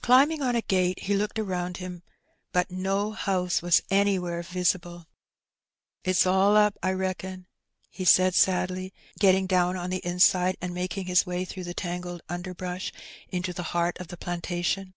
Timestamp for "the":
9.90-10.06, 11.64-11.74, 13.52-13.74, 14.06-14.16